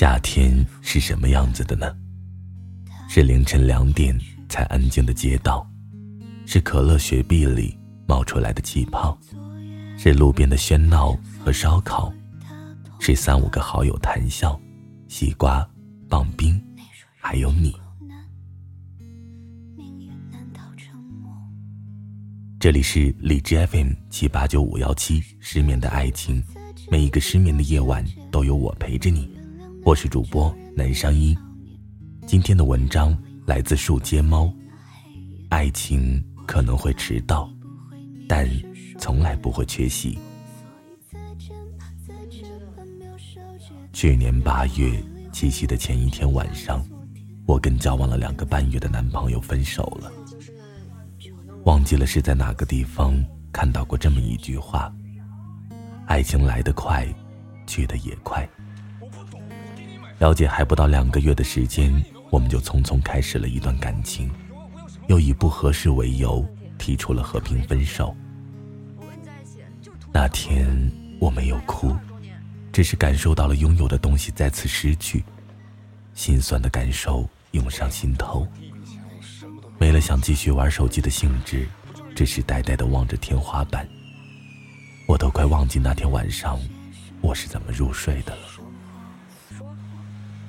[0.00, 1.94] 夏天是什么样子的呢？
[3.06, 4.18] 是凌晨两点
[4.48, 5.70] 才安静的街道，
[6.46, 7.78] 是可乐雪碧里
[8.08, 9.14] 冒出来的气泡，
[9.98, 11.14] 是路边的喧闹
[11.44, 12.10] 和烧烤，
[12.98, 14.58] 是三五个好友谈笑，
[15.06, 15.68] 西瓜、
[16.08, 16.58] 棒冰，
[17.20, 17.76] 还有你。
[22.58, 26.42] 这里是荔枝 FM 七八九五幺七，失眠的爱情，
[26.90, 29.38] 每一个失眠的夜晚都有我陪着你。
[29.82, 31.36] 我是主播南商一，
[32.26, 34.52] 今天的文章来自树街猫。
[35.48, 37.50] 爱情可能会迟到，
[38.28, 38.48] 但
[38.98, 40.18] 从来不会缺席。
[43.92, 46.84] 去年八月七夕的前一天晚上，
[47.46, 50.12] 我跟交往了两个半月的男朋友分手了。
[51.64, 53.14] 忘记了是在哪个地方
[53.50, 54.92] 看到过这么一句话：
[56.06, 57.06] 爱情来得快，
[57.66, 58.48] 去得也快。
[60.20, 61.90] 了解还不到两个月的时间，
[62.28, 64.30] 我们就匆匆开始了一段感情，
[65.08, 66.46] 又以不合适为由
[66.76, 68.14] 提出了和平分手。
[70.12, 70.68] 那天
[71.18, 71.96] 我没有哭，
[72.70, 75.24] 只是感受到了拥有的东西再次失去，
[76.12, 78.46] 心酸的感受涌上心头。
[79.78, 81.66] 没了想继续玩手机的兴致，
[82.14, 83.88] 只是呆呆的望着天花板。
[85.08, 86.60] 我都快忘记那天晚上
[87.22, 88.49] 我是怎么入睡的了。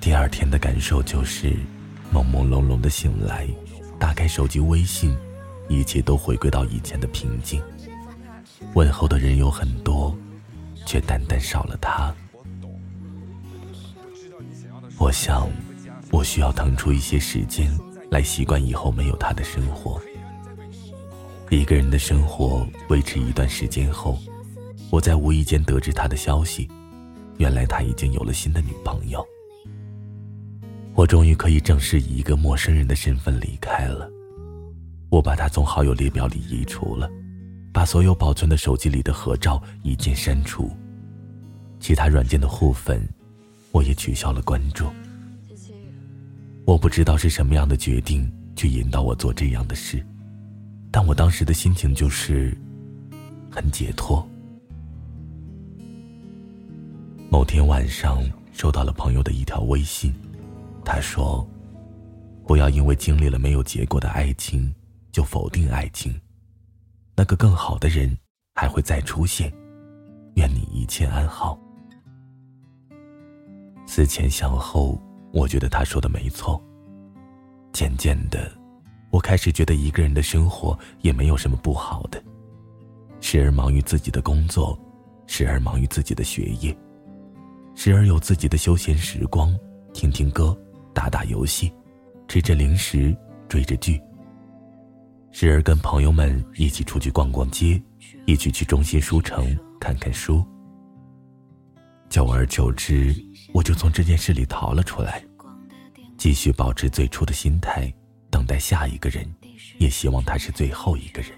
[0.00, 1.52] 第二天的感受就是
[2.10, 3.46] 朦朦胧胧的醒来，
[3.98, 5.14] 打开手机微信，
[5.68, 7.62] 一切都回归到以前的平静。
[8.72, 10.16] 问候的人有很多，
[10.86, 12.14] 却单单少了他。
[14.98, 15.46] 我想，
[16.10, 17.70] 我需要腾出一些时间。
[18.10, 20.00] 来习惯以后没有他的生活。
[21.48, 24.18] 一个人的生活维持一段时间后，
[24.90, 26.68] 我在无意间得知他的消息，
[27.36, 29.24] 原来他已经有了新的女朋友。
[31.00, 34.06] 我终于可以正式以一个陌生人的身份离开了。
[35.08, 37.10] 我把他从好友列表里移除了，
[37.72, 40.70] 把所有保存的手机里的合照一键删除，
[41.78, 43.02] 其他软件的互粉，
[43.72, 44.90] 我也取消了关注。
[46.66, 50.04] 我不知道是什么样的决定去引导我做这样的事，
[50.90, 52.54] 但我当时的心情就是
[53.50, 54.22] 很解脱。
[57.30, 58.22] 某天晚上
[58.52, 60.12] 收到了朋友的一条微信，
[60.84, 61.46] 他说
[62.46, 64.74] ：“不要因为经历了没有结果的爱情
[65.12, 66.18] 就否定爱情，
[67.16, 68.16] 那个更好的人
[68.54, 69.52] 还会再出现，
[70.34, 71.58] 愿你一切安好。”
[73.86, 75.00] 思前想后。
[75.32, 76.60] 我觉得他说的没错。
[77.72, 78.50] 渐渐的，
[79.12, 82.20] 我开始觉得一个人的生活也没有什么不好的。
[83.20, 84.76] 时而忙于自己的工作，
[85.28, 86.76] 时而忙于自己的学业，
[87.76, 89.56] 时而有自己的休闲时光，
[89.92, 90.58] 听听歌，
[91.00, 91.72] 打打游戏，
[92.28, 93.16] 吃着零食，
[93.48, 93.98] 追着剧。
[95.32, 97.82] 时而跟朋友们一起出去逛逛街，
[98.26, 100.44] 一起去中心书城看看书。
[102.10, 103.16] 久而久之，
[103.54, 105.24] 我就从这件事里逃了出来，
[106.18, 107.90] 继续保持最初的心态，
[108.28, 109.26] 等待下一个人，
[109.78, 111.32] 也希望他是最后一个人。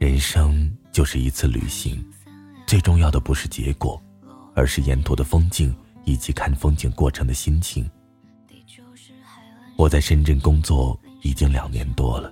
[0.00, 2.04] 人生就是一次旅行，
[2.66, 4.02] 最重要的不是结果，
[4.56, 5.72] 而是沿途的风景
[6.10, 7.88] 以及看风景过程的心情。
[9.76, 12.30] 我在深圳工作已经两年多了，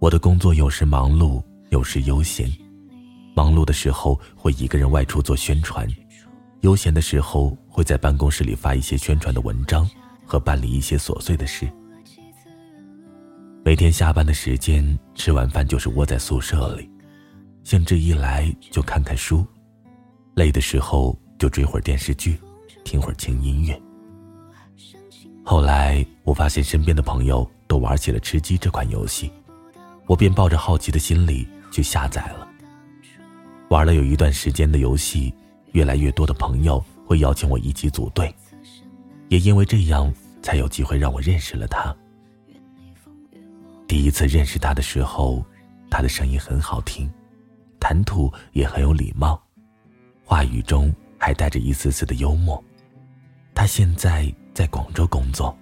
[0.00, 2.50] 我的工作有时忙碌，有时悠闲。
[3.34, 5.88] 忙碌的时候会一个人外出做宣传，
[6.60, 9.88] 悠闲的时候会在办公室里发一些宣传的文章
[10.26, 11.66] 和办理一些琐碎的事。
[13.64, 16.90] 每天下班的时间，吃完饭就是窝在宿舍里，
[17.64, 19.46] 兴致一来就看看书，
[20.34, 22.38] 累的时候就追会儿电视剧，
[22.84, 23.80] 听会儿轻音乐。
[25.44, 29.30] 后来我发现身边的朋友都玩起了吃鸡这款游戏，
[30.06, 32.48] 我便抱着好奇的心理去下载了。
[33.68, 35.34] 玩了有一段时间的游戏，
[35.72, 38.32] 越来越多的朋友会邀请我一起组队，
[39.28, 40.12] 也因为这样
[40.42, 41.94] 才有机会让我认识了他。
[43.88, 45.44] 第一次认识他的时候，
[45.90, 47.10] 他的声音很好听，
[47.80, 49.42] 谈吐也很有礼貌，
[50.24, 52.62] 话语中还带着一丝丝的幽默。
[53.54, 55.56] 他现在在广州工作，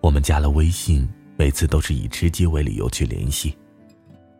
[0.00, 3.56] 我们加了微信，每次都是以吃鸡为理由去联系，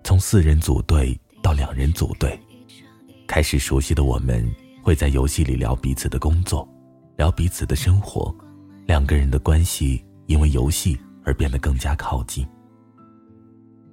[0.02, 1.18] 从四人组队。
[1.42, 2.40] 到两人组队，
[3.26, 4.50] 开始熟悉的我们
[4.82, 6.66] 会在游戏里聊彼此的工作，
[7.18, 8.34] 聊彼此的生活，
[8.86, 12.48] 两个人的关系因为游戏而变得更加靠近。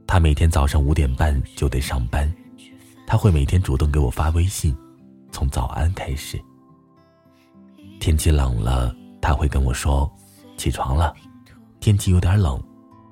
[0.07, 2.33] 他每天早上五点半就得上班，
[3.05, 4.73] 他会每天主动给我发微信，
[5.29, 6.41] 从早安开始。
[8.01, 10.11] 天气冷了，他会跟我说
[10.57, 11.13] ：“起床了，
[11.79, 12.59] 天气有点冷，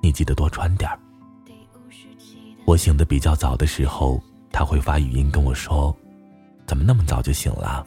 [0.02, 1.00] 你记得多穿点儿。”
[2.66, 4.20] 我醒得比较早的时候，
[4.52, 5.96] 他会发语音跟我说
[6.66, 7.86] ：“怎么那么早就醒了？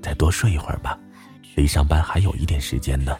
[0.00, 0.98] 再多睡一会儿吧，
[1.54, 3.14] 离上班还有一点时间呢。”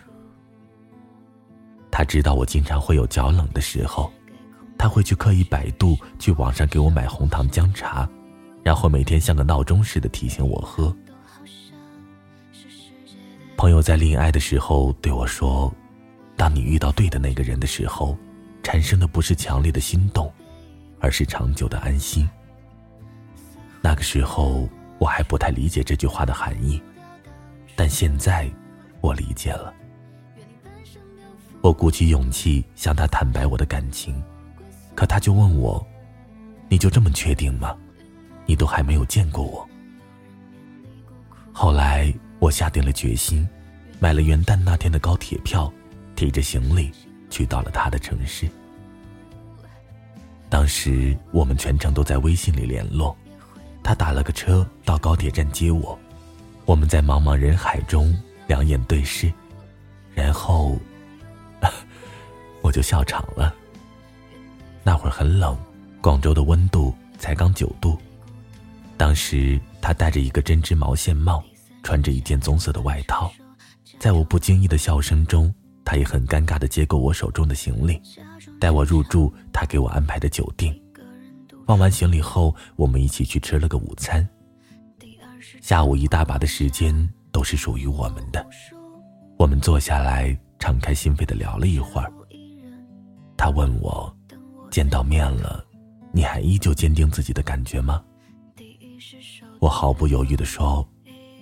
[1.92, 4.10] 他知道我经常会有脚冷的时候，
[4.78, 8.08] 他会去刻意百度，去网上给我买红糖姜茶，
[8.64, 10.96] 然后每天像个闹钟似的提醒我喝。
[13.58, 15.74] 朋友在恋爱的时候对我说
[16.38, 18.16] ：“当你遇到对的那个人的时候，
[18.62, 20.32] 产生的不是强烈的心动。”
[21.00, 22.28] 而是长久的安心。
[23.80, 24.68] 那个时候
[24.98, 26.82] 我还不太理解这句话的含义，
[27.76, 28.50] 但现在
[29.00, 29.72] 我理解了。
[31.60, 34.20] 我鼓起勇气向他坦白我的感情，
[34.96, 35.84] 可他就问我
[36.68, 37.76] ：“你就这么确定吗？
[38.44, 39.68] 你都还没有见过我。”
[41.54, 43.46] 后来我下定了决心，
[43.98, 45.72] 买了元旦那天的高铁票，
[46.14, 46.92] 提着行李
[47.30, 48.48] 去到了他的城市。
[50.48, 53.16] 当时我们全程都在微信里联络，
[53.82, 55.98] 他打了个车到高铁站接我，
[56.64, 59.32] 我们在茫茫人海中两眼对视，
[60.14, 60.78] 然后
[62.62, 63.54] 我就笑场了。
[64.82, 65.58] 那会儿很冷，
[66.00, 67.98] 广州的温度才刚九度，
[68.96, 71.44] 当时他戴着一个针织毛线帽，
[71.82, 73.30] 穿着一件棕色的外套，
[73.98, 75.52] 在我不经意的笑声中，
[75.84, 78.00] 他也很尴尬的接过我手中的行李。
[78.60, 80.74] 带我入住他给我安排的酒店，
[81.66, 84.26] 放完行李后，我们一起去吃了个午餐。
[85.60, 88.44] 下午一大把的时间都是属于我们的，
[89.38, 92.12] 我们坐下来敞开心扉的聊了一会儿。
[93.36, 94.12] 他问我，
[94.70, 95.64] 见到面了，
[96.12, 98.02] 你还依旧坚定自己的感觉吗？
[99.60, 100.86] 我毫不犹豫的说，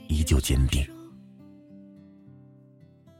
[0.08, 0.86] 依旧坚定。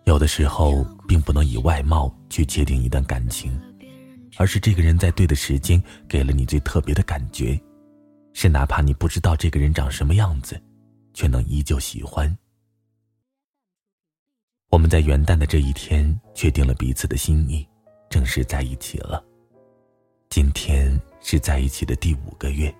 [0.04, 3.58] 有的时候，并不能以外貌去界定一段感情。
[4.38, 7.58] 而是这个人在对的时间给了你最特别的感觉，
[8.34, 10.60] 是哪怕你不知道这个人长什么样子，
[11.14, 12.36] 却能依旧喜欢。
[14.68, 17.66] 我们在元旦的这一天确定了彼此的心意，
[18.10, 19.24] 正式在一起了。
[20.28, 22.72] 今天是在一起的第五个月。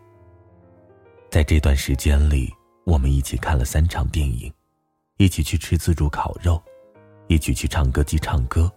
[1.31, 2.53] 在这段时间里，
[2.87, 4.51] 我们一起看了三场电影，
[5.17, 6.63] 一起去吃自助烤肉，
[7.27, 8.73] 一起去唱歌机唱歌，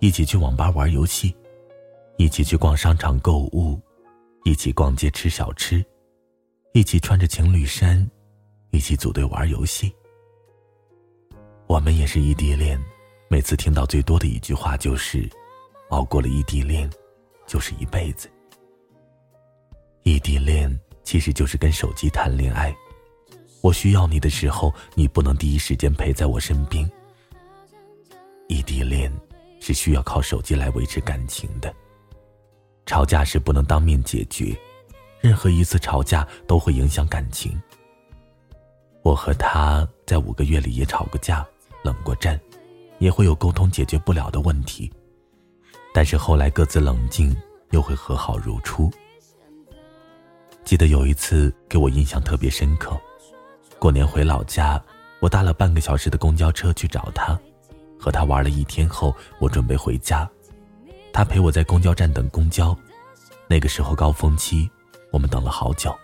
[0.00, 1.36] 一起去网吧玩游戏。
[2.16, 3.78] 一起去逛商场购物，
[4.44, 5.84] 一起逛街吃小吃，
[6.72, 8.10] 一起穿着情侣衫，
[8.70, 9.94] 一起组队玩游戏。
[11.66, 12.82] 我们也是异地恋，
[13.28, 15.28] 每次听到最多的一句话就是
[15.92, 16.90] ：“熬过了异地恋，
[17.46, 18.30] 就是一辈子。”
[20.04, 20.74] 异地恋
[21.04, 22.74] 其实就是跟手机谈恋爱，
[23.66, 26.88] 我需要你的时候，你不能第一时间陪在我身边。
[28.46, 29.12] 异地恋
[29.58, 31.74] 是需要靠手机来维持感情的。
[32.86, 34.56] 吵架是不能当面解决，
[35.20, 37.60] 任何一次吵架都会影响感情。
[39.02, 41.44] 我和他在五个月里也吵过架，
[41.82, 42.40] 冷过战，
[43.00, 44.88] 也会有沟通解决不了的问题，
[45.92, 47.36] 但是后来各自冷静，
[47.70, 48.88] 又会和好如初。
[50.62, 52.96] 记得有一次给我印象特别深刻，
[53.78, 54.82] 过年回老家，
[55.20, 57.38] 我搭了半个小时的公交车去找他，
[57.98, 60.28] 和他玩了一天后，我准备回家。
[61.12, 62.76] 他陪我在公交站等公交，
[63.46, 64.68] 那个时候高峰期，
[65.12, 65.94] 我们等了好久，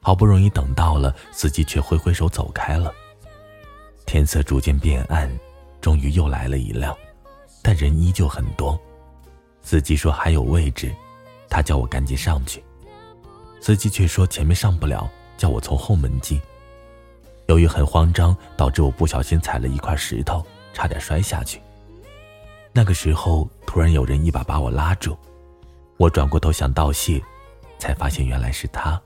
[0.00, 2.92] 好不容易等到了，司机却挥挥手走开了。
[4.06, 5.30] 天色逐渐变暗，
[5.80, 6.96] 终于又来了一辆，
[7.62, 8.78] 但人依旧很多。
[9.62, 10.94] 司机说还有位置，
[11.50, 12.64] 他叫我赶紧上去，
[13.60, 16.40] 司机却说前面上不了，叫我从后门进。
[17.48, 21.60] 由于很慌张，导致我不小心踩了一块石头，差点摔下去。
[22.74, 25.16] 那个时候，突然有人一把把我拉住，
[25.96, 27.22] 我转过头想道谢，
[27.78, 29.00] 才发现原来是他，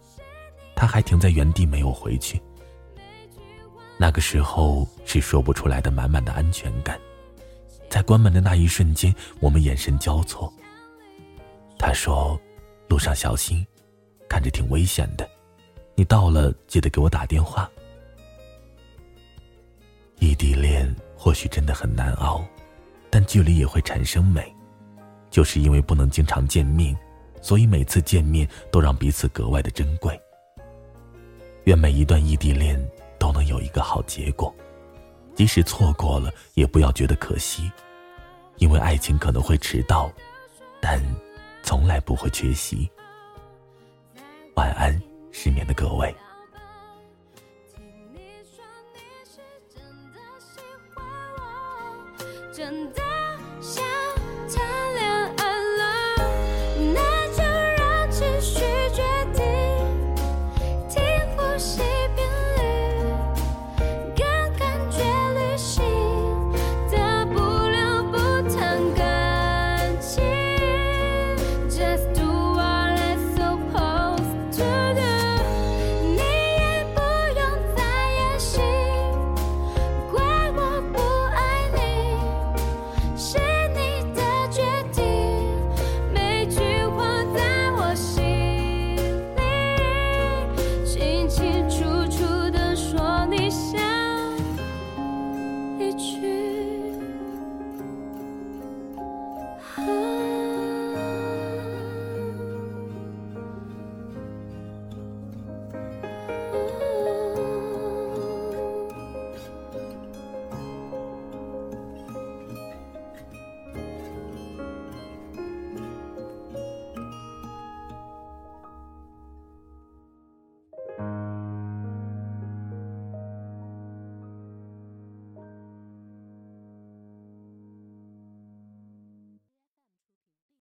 [0.75, 2.43] 他还停在原地没有回去。
[3.97, 6.99] 那个时候是说不出来的满满的安全感，
[7.89, 10.53] 在关门的那一瞬间，我们眼神交错。
[11.79, 12.39] 他说
[12.91, 13.65] ：“路上小心，
[14.29, 15.29] 看着挺危险的，
[15.95, 17.71] 你到了记得给我打电话。”
[20.23, 22.45] 异地恋或许真的很难熬。
[23.11, 24.55] 但距离也会产生美，
[25.31, 26.97] 就是因为不能经常见面，
[27.41, 30.19] 所以每次见面都让彼此格外的珍贵。
[31.65, 32.81] 愿每一段异地恋
[33.19, 34.55] 都能有一个好结果，
[35.35, 37.69] 即使错过了，也不要觉得可惜，
[38.59, 40.09] 因为爱情可能会迟到，
[40.81, 41.03] 但
[41.65, 42.89] 从来不会缺席。
[44.55, 44.97] 晚安，
[45.33, 46.15] 失眠的各位。
[52.53, 53.12] 真的。